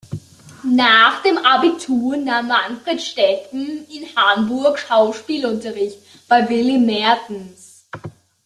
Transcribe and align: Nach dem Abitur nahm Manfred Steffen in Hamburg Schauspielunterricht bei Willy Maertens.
Nach 0.63 1.21
dem 1.21 1.37
Abitur 1.37 2.17
nahm 2.17 2.47
Manfred 2.47 2.99
Steffen 2.99 3.85
in 3.87 4.07
Hamburg 4.15 4.79
Schauspielunterricht 4.79 5.99
bei 6.27 6.49
Willy 6.49 6.79
Maertens. 6.79 7.85